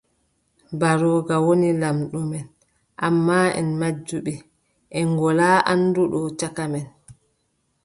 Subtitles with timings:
[0.73, 2.45] Mbarooga woni laamɗo men,
[3.07, 4.33] ammaa, en majjuɓe,
[4.97, 6.85] en ngolaa annduɗo caka men.